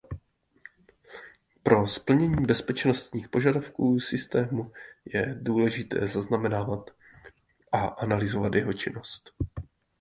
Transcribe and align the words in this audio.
Pro 1.63 1.87
splnění 1.87 2.45
bezpečnostních 2.45 3.29
požadavků 3.29 3.99
systému 3.99 4.71
je 5.05 5.37
důležité 5.41 6.07
zaznamenávat 6.07 6.91
a 7.71 7.77
analyzovat 7.87 8.53
jeho 8.53 8.73
činnost. 8.73 9.29